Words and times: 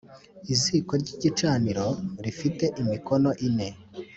Iziko 0.53 0.91
ry 1.01 1.09
igicaniro 1.15 1.87
ri 2.25 2.31
te 2.57 2.67
imikono 2.81 3.29
ine 3.47 3.69